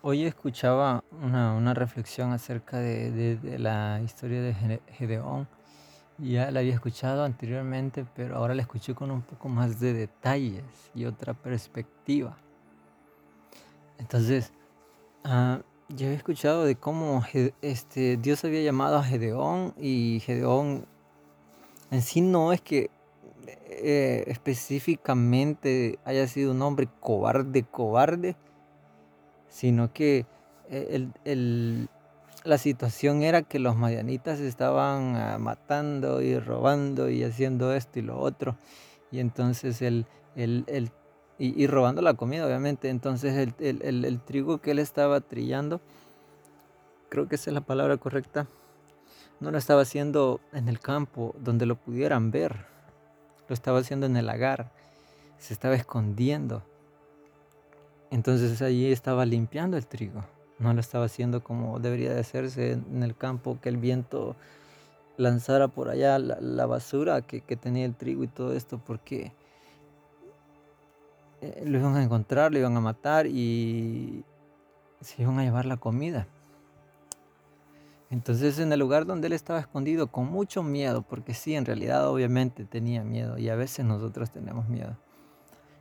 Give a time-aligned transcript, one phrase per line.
[0.00, 5.48] Hoy escuchaba una, reflexión acerca de, la historia de Gedeón.
[6.18, 10.62] Ya la había escuchado anteriormente, pero ahora la escuché con un poco más de detalles
[10.94, 12.36] y otra perspectiva.
[13.98, 14.52] Entonces,
[15.24, 17.24] ah, yo había escuchado de cómo
[17.60, 20.86] este, Dios había llamado a Gedeón y Gedeón
[21.90, 22.90] en sí no es que
[23.68, 28.36] eh, específicamente haya sido un hombre cobarde, cobarde,
[29.48, 30.26] sino que
[30.70, 31.88] eh, el, el-
[32.44, 38.02] la situación era que los madianitas estaban ah, matando y robando y haciendo esto y
[38.02, 38.56] lo otro,
[39.10, 40.64] y entonces el, el,
[41.38, 45.80] y, y robando la comida, obviamente, entonces el trigo que él estaba trillando,
[47.08, 48.46] creo que esa es la palabra correcta,
[49.40, 52.66] no lo estaba haciendo en el campo donde lo pudieran ver,
[53.48, 54.70] lo estaba haciendo en el lagar,
[55.38, 56.62] se estaba escondiendo.
[58.10, 60.24] Entonces allí estaba limpiando el trigo.
[60.58, 64.34] No lo estaba haciendo como debería de hacerse en el campo, que el viento
[65.16, 69.32] lanzara por allá la, basura que, que tenía el trigo y todo esto, porque
[71.40, 74.24] eh, lo iban a encontrar, lo iban a matar y
[75.00, 76.26] se iban a llevar la comida.
[78.10, 82.08] Entonces en el lugar donde él estaba escondido con mucho miedo, porque sí, en realidad
[82.08, 84.96] obviamente tenía miedo y a veces nosotros tenemos miedo.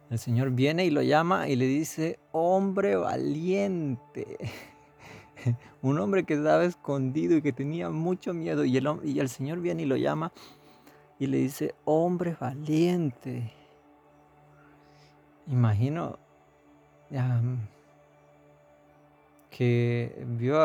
[0.09, 4.37] El Señor viene y lo llama y le dice, hombre valiente.
[5.81, 8.63] Un hombre que estaba escondido y que tenía mucho miedo.
[8.63, 10.31] Y el, y el Señor viene y lo llama
[11.19, 13.51] y le dice, hombre valiente.
[15.47, 16.17] Imagino
[17.09, 17.55] mm,
[19.49, 20.57] que vio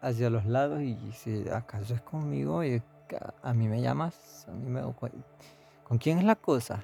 [0.00, 2.64] hacia los lados y dice, ¿acaso es conmigo?
[2.64, 2.82] Y
[3.20, 4.80] a, a mí me llamas, a mí me...
[5.84, 6.82] ¿Con quién es la cosa?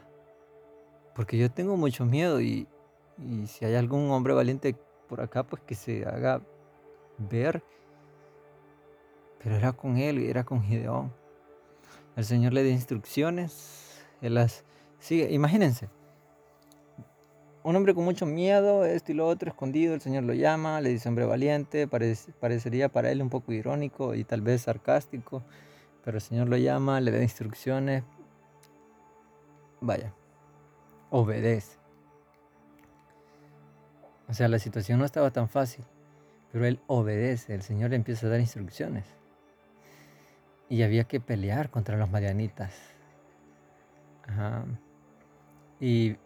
[1.14, 2.66] Porque yo tengo mucho miedo y,
[3.18, 4.76] y si hay algún hombre valiente
[5.08, 6.40] por acá, pues que se haga
[7.18, 7.62] ver.
[9.42, 11.12] Pero era con él, era con Gideón.
[12.16, 14.64] El Señor le da instrucciones, él las
[14.98, 15.32] sigue.
[15.32, 15.88] Imagínense,
[17.64, 20.90] un hombre con mucho miedo, esto y lo otro, escondido, el Señor lo llama, le
[20.90, 25.42] dice hombre valiente, parece- parecería para él un poco irónico y tal vez sarcástico,
[26.04, 28.02] pero el Señor lo llama, le da instrucciones,
[29.80, 30.12] vaya,
[31.12, 31.76] obedece.
[34.28, 35.84] O sea, la situación no estaba tan fácil,
[36.50, 39.04] pero él obedece, el Señor le empieza a dar instrucciones.
[40.70, 42.74] Y había que pelear contra los madianitas.
[44.26, 44.64] Ajá.
[45.80, 46.16] Y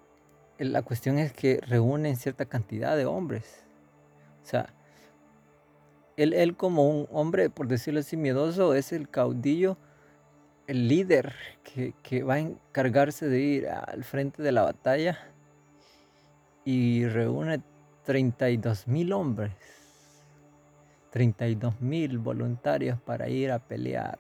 [0.58, 3.64] la cuestión es que reúnen cierta cantidad de hombres.
[4.44, 4.72] O sea,
[6.16, 9.78] él, él como un hombre, por decirlo así, miedoso, es el caudillo,
[10.66, 15.18] el líder que, que va a encargarse de ir al frente de la batalla
[16.64, 17.62] y reúne
[18.04, 19.52] 32 mil hombres,
[21.10, 24.18] 32 mil voluntarios para ir a pelear.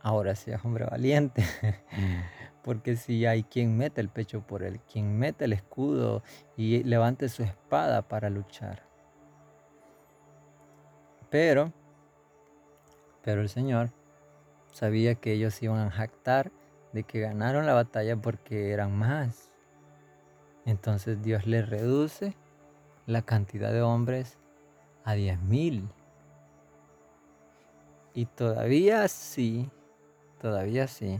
[0.00, 1.44] Ahora sí es hombre valiente,
[2.62, 6.22] porque si hay quien mete el pecho por él, quien mete el escudo
[6.56, 8.82] y levante su espada para luchar.
[11.30, 11.72] Pero,
[13.22, 13.90] pero el Señor
[14.72, 16.50] sabía que ellos iban a jactar
[16.92, 19.50] de que ganaron la batalla porque eran más.
[20.64, 22.34] Entonces Dios les reduce
[23.06, 24.36] la cantidad de hombres
[25.04, 25.88] a 10.000.
[28.14, 29.70] Y todavía sí,
[30.40, 31.18] todavía sí,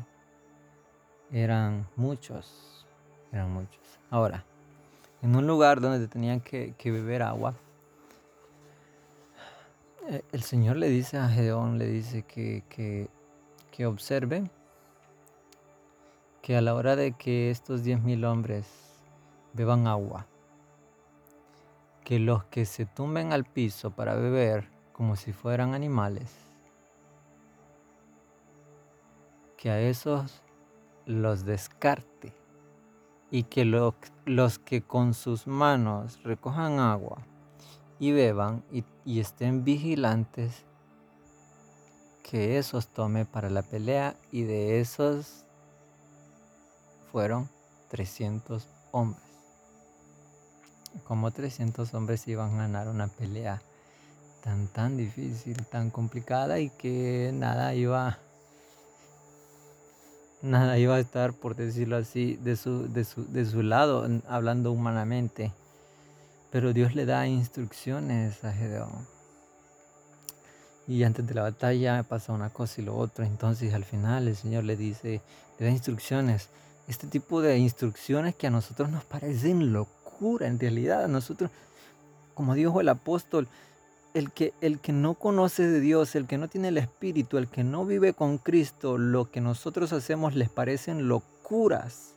[1.31, 2.87] eran muchos,
[3.33, 3.81] eran muchos.
[4.11, 4.45] Ahora,
[5.23, 7.55] en un lugar donde tenían que, beber agua,
[10.09, 13.09] eh, el Señor le dice a Gedeón, le dice que,
[13.73, 14.49] que observe
[16.43, 18.67] que a la hora de que estos 10.000 hombres
[19.55, 20.27] beban agua,
[22.05, 26.33] que los que se tumben al piso para beber como si fueran animales,
[29.57, 30.43] que a esos
[31.07, 32.35] los descarte
[33.31, 33.95] y que lo-
[34.27, 37.23] los que con sus manos recojan agua
[37.99, 40.67] y beban y, y estén vigilantes,
[42.23, 45.45] que esos tome para la pelea y de esos
[47.11, 47.49] fueron
[47.91, 49.23] 300 hombres.
[51.05, 53.61] Como 300 hombres iban a ganar una pelea
[54.43, 58.19] tan tan difícil, tan complicada y que nada iba
[60.43, 64.73] nada iba a estar, por decirlo así, de su, de su, de su lado, hablando
[64.73, 65.53] humanamente.
[66.51, 69.12] Pero Dios le da instrucciones a Gedeón.
[70.89, 73.25] Y antes de la batalla pasa una cosa y lo otro.
[73.25, 75.21] Entonces al final el Señor le dice,
[75.59, 76.49] le da instrucciones.
[76.89, 81.05] Este tipo de instrucciones que a nosotros nos parecen locura en realidad.
[81.05, 81.51] A nosotros
[82.35, 83.49] como dijo el apóstol,
[84.15, 87.49] el que, el que no conoce de Dios, el que no tiene el Espíritu, el
[87.49, 92.15] que no vive con Cristo, lo que nosotros hacemos les parecen locuras.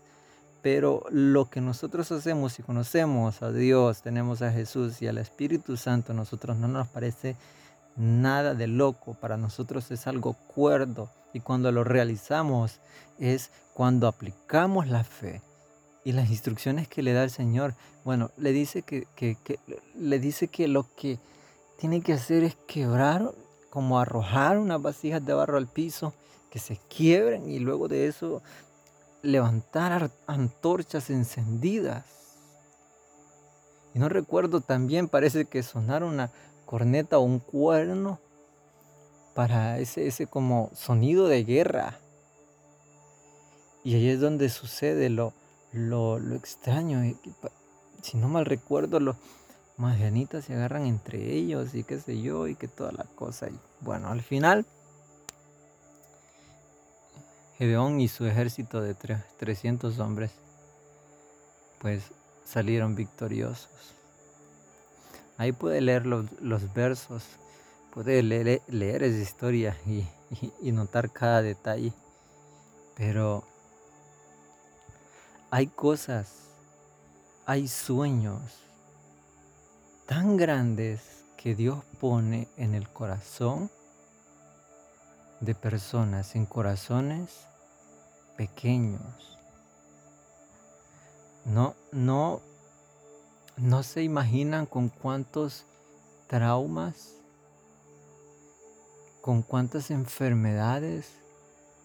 [0.62, 5.78] Pero lo que nosotros hacemos, si conocemos a Dios, tenemos a Jesús y al Espíritu
[5.78, 7.36] Santo, nosotros no nos parece
[7.96, 9.16] nada de loco.
[9.16, 11.10] Para nosotros es algo cuerdo.
[11.34, 12.80] Y cuando lo realizamos
[13.20, 15.42] es cuando aplicamos la fe
[16.06, 17.74] y las instrucciones que le da el Señor.
[18.06, 19.08] Bueno, le dice que,
[19.96, 21.20] le dice que lo que
[21.80, 23.32] tiene que hacer es quebrar,
[23.70, 26.14] como arrojar unas vasijas de barro al piso,
[26.50, 28.42] que se quiebren y luego de eso
[29.24, 32.06] levantar antorchas encendidas.
[33.94, 36.32] Y no recuerdo también, parece que sonar una
[36.66, 38.20] corneta o un cuerno
[39.34, 42.00] para ese, ese como sonido de guerra.
[43.84, 45.34] Y ahí es donde sucede lo,
[45.72, 47.02] lo, lo extraño.
[48.02, 49.16] Si no mal recuerdo, lo,
[49.78, 53.50] Magianitas se agarran entre ellos y qué sé yo y que toda la cosa.
[53.50, 54.66] Y bueno, al final,
[57.58, 60.32] Gedeón y su ejército de 300 hombres,
[61.80, 62.04] pues
[62.46, 63.95] salieron victoriosos.
[65.38, 67.24] Ahí puede leer los, versos,
[67.94, 69.78] puede leer, leer esa historia
[70.62, 71.94] y notar cada detalle.
[72.96, 73.44] Pero
[75.52, 76.50] hay cosas,
[77.46, 78.42] hay sueños
[80.06, 83.70] tan grandes que Dios pone en el corazón
[85.42, 87.48] de personas, en corazones
[88.38, 89.40] pequeños.
[91.46, 92.42] No, no,
[93.58, 95.66] no se imaginan con cuántos
[96.28, 97.16] traumas,
[99.22, 101.12] con cuántas enfermedades,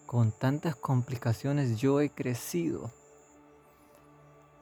[0.05, 2.91] con tantas complicaciones yo he crecido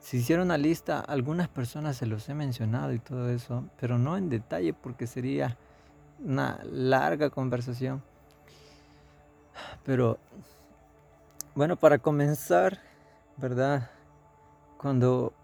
[0.00, 4.16] si hiciera una lista, algunas personas se los he mencionado y todo eso, pero no
[4.16, 5.56] en detalle porque sería
[6.18, 8.02] una larga conversación.
[9.84, 10.18] Pero
[11.54, 12.80] bueno, para comenzar,
[13.36, 13.90] ¿verdad?
[14.78, 15.34] Cuando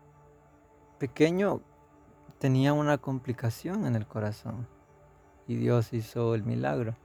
[0.99, 1.61] pequeño
[2.39, 4.67] tenía una complicación en el corazón
[5.47, 6.97] y Dios hizo el milagro.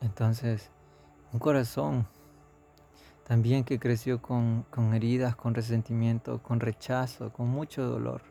[0.00, 0.70] Entonces,
[1.32, 2.06] un corazón
[3.30, 8.22] también que creció con, heridas, con resentimiento, con rechazo, con mucho dolor.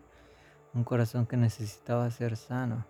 [0.74, 2.86] Un corazón que necesitaba ser sano.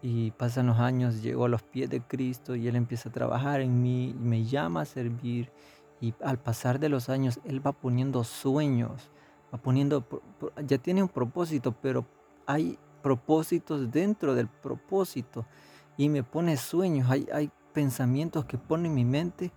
[0.00, 3.60] Y pasan los años, llego a los pies de Cristo y Él empieza a trabajar
[3.60, 5.52] en mí, y me llama a servir.
[6.00, 9.10] Y al pasar de los años, Él va poniendo sueños,
[9.58, 10.04] poniendo,
[10.66, 12.06] ya tiene un propósito, pero
[12.46, 15.44] hay propósitos dentro del propósito.
[15.96, 19.52] Y me pone sueños, hay, hay pensamientos que pone en mi mente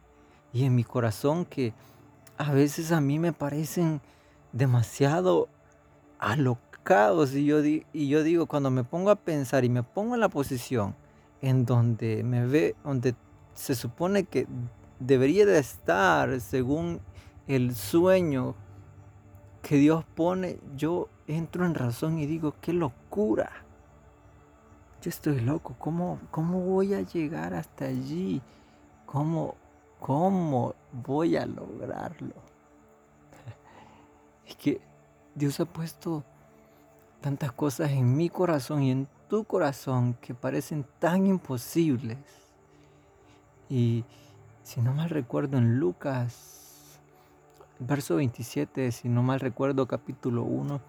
[0.51, 1.73] y en mi corazón que
[2.37, 4.01] a veces a mí me parecen
[4.51, 5.47] demasiado
[6.19, 10.21] alocados y yo, y yo digo, cuando me pongo a pensar y me pongo en
[10.21, 10.95] la posición
[11.41, 13.15] en donde me ve, donde
[13.53, 14.47] se supone que
[14.99, 16.99] debería de estar según
[17.47, 18.55] el sueño
[19.65, 23.51] que Dios pone, yo entro en razón y digo, qué locura.
[25.01, 28.43] Yo estoy loco, ¿cómo, cómo voy a llegar hasta allí?
[29.07, 29.55] ¿Cómo,
[29.99, 32.35] ¿Cómo voy a lograrlo?
[34.45, 34.79] Es que
[35.33, 36.23] Dios ha puesto
[37.19, 42.19] tantas cosas en mi corazón y en tu corazón que parecen tan imposibles.
[43.67, 44.05] Y
[44.61, 46.64] si no mal recuerdo en Lucas,
[47.79, 50.81] verso 27, si no mal recuerdo capítulo 1,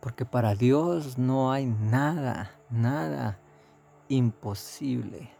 [0.00, 3.38] porque para Dios no hay nada, nada
[4.08, 5.30] imposible.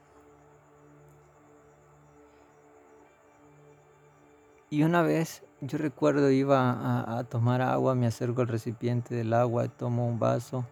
[4.73, 9.69] Y una vez yo recuerdo iba a, tomar agua, me acerco al recipiente del agua,
[9.69, 10.65] tomo un vaso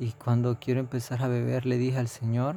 [0.00, 2.56] y cuando quiero empezar a beber le dije al Señor,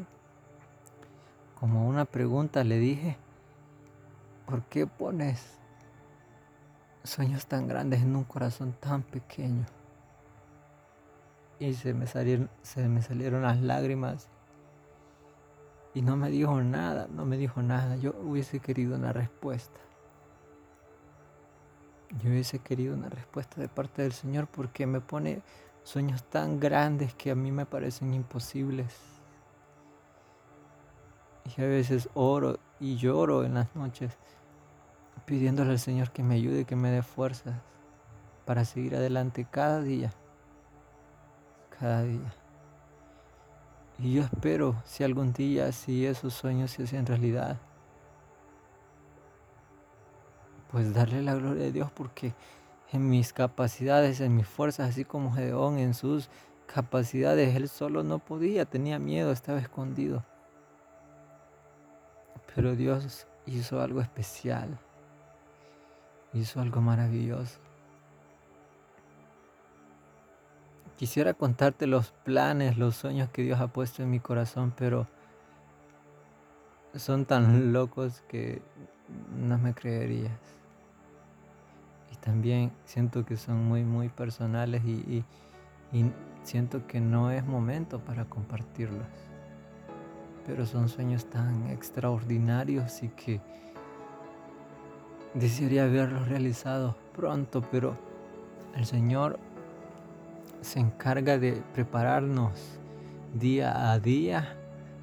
[1.59, 3.17] como una pregunta le dije,
[4.45, 5.57] ¿por qué pones
[7.03, 9.65] sueños tan grandes en un corazón tan pequeño?
[11.59, 14.29] Y se me salieron, se me salieron las lágrimas
[15.93, 17.97] y no me dijo nada, no me dijo nada.
[17.97, 19.79] Yo hubiese querido una respuesta.
[22.21, 25.41] Yo hubiese querido una respuesta de parte del Señor porque me pone
[25.83, 28.95] sueños tan grandes que a mí me parecen imposibles.
[31.57, 34.17] Y a veces oro y lloro en las noches
[35.25, 37.55] pidiéndole al Señor que me ayude, que me dé fuerzas
[38.45, 40.11] para seguir adelante cada día.
[41.79, 42.33] Cada día.
[43.99, 47.57] Y yo espero si algún día, si esos sueños se hacen realidad,
[50.71, 52.33] pues darle la gloria a Dios porque
[52.91, 56.29] en mis capacidades, en mis fuerzas, así como Gedeón en sus
[56.65, 57.55] capacidades.
[57.55, 60.25] Él solo no podía, tenía miedo, estaba escondido.
[62.55, 64.77] Pero Dios hizo algo especial,
[66.33, 67.59] hizo algo maravilloso.
[70.97, 75.07] Quisiera contarte los planes, los sueños que Dios ha puesto en mi corazón, pero
[76.95, 78.61] son tan locos que
[79.35, 80.39] no me creerías.
[82.11, 85.23] Y también siento que son muy, muy personales y,
[86.43, 89.07] siento que no es momento para compartirlos.
[90.45, 93.41] Pero son sueños tan extraordinarios y que
[95.33, 97.97] desearía verlos realizados pronto, pero
[98.75, 99.39] el Señor
[100.61, 102.79] se encarga de prepararnos
[103.33, 104.57] día a día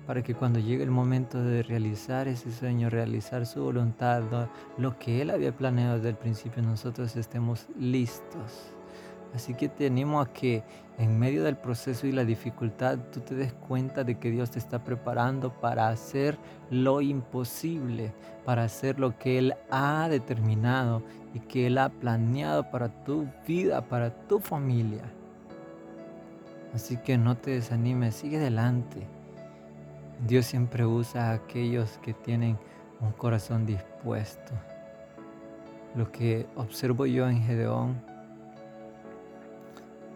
[0.07, 5.21] para que cuando llegue el momento de realizar ese sueño, realizar su voluntad, lo que
[5.21, 8.73] Él había planeado desde el principio, nosotros estemos listos.
[9.35, 10.63] Así que te animo a que
[10.99, 14.59] en medio del proceso y la dificultad tú te des cuenta de que Dios te
[14.59, 16.39] está preparando para hacer
[16.71, 18.13] lo imposible,
[18.45, 21.03] para hacer lo que Él ha determinado
[21.35, 25.05] y que Él ha planeado para tu vida, para tu familia.
[26.75, 29.07] Así que no te desanimes, sigue adelante.
[30.27, 32.59] Dios siempre usa a aquellos que tienen
[33.01, 34.53] un corazón dispuesto.
[35.95, 38.03] Lo que observo yo en Gedeón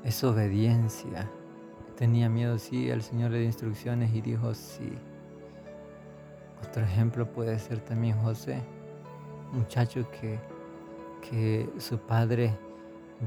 [0.04, 1.30] es obediencia.
[1.96, 4.92] Tenía miedo, sí, el Señor le dio instrucciones y dijo sí.
[6.66, 8.62] Otro ejemplo puede ser también José,
[9.52, 10.38] muchacho que,
[11.28, 12.56] que su padre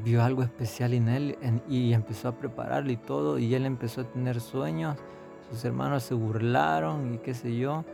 [0.03, 1.38] vio algo especial en él
[1.70, 4.98] y empezó a prepararlo y todo, y él empezó a tener sueños,
[5.50, 7.86] sus hermanos se burlaron y qué sé yo,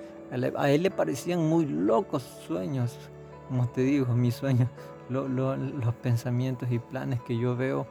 [0.58, 2.98] a él le parecían muy locos sueños,
[3.50, 4.70] como te digo, mis sueños,
[5.10, 7.86] los pensamientos y planes que yo veo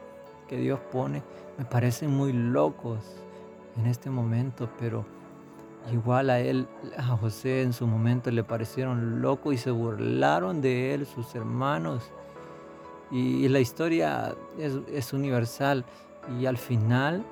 [0.57, 1.23] Dios pone,
[1.57, 2.99] me parecen muy locos
[3.77, 5.05] en este momento, pero
[5.91, 6.67] igual a él,
[6.97, 12.11] a José en su momento le parecieron locos y se burlaron de él, sus hermanos
[13.11, 15.83] y la historia es, universal
[16.39, 17.23] y al final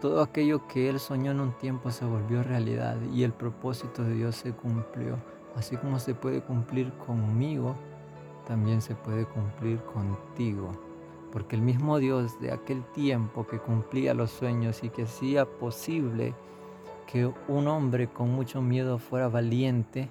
[0.00, 4.14] todo aquello que él soñó en un tiempo se volvió realidad y el propósito de
[4.14, 5.16] Dios se cumplió.
[5.56, 7.76] Así como se puede cumplir conmigo,
[8.46, 10.70] también se puede cumplir contigo.
[11.32, 16.34] Porque el mismo Dios de aquel tiempo que cumplía los sueños y que hacía posible
[17.06, 20.10] que un hombre con mucho miedo fuera valiente,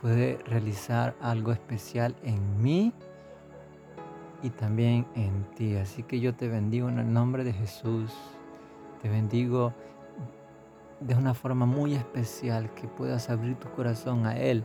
[0.00, 2.92] puede realizar algo especial en mí
[4.42, 5.74] y también en ti.
[5.76, 8.12] Así que yo te bendigo en el nombre de Jesús.
[9.00, 9.72] Te bendigo
[11.00, 14.64] de una forma muy especial que puedas abrir tu corazón a Él,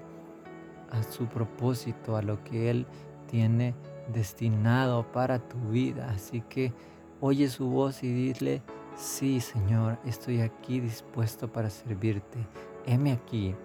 [0.92, 2.86] a su propósito, a lo que Él
[3.30, 3.74] tiene
[4.08, 6.12] destinado para tu vida.
[6.12, 6.74] Así que
[7.20, 8.62] oye su voz y dile,
[8.96, 12.40] sí Señor, estoy aquí dispuesto para servirte.
[12.86, 13.56] Heme aquí,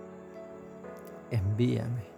[1.31, 2.15] envíame.